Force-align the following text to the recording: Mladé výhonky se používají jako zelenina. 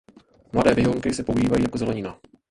Mladé 0.53 0.73
výhonky 0.75 1.13
se 1.13 1.23
používají 1.23 1.63
jako 1.63 1.77
zelenina. 1.77 2.17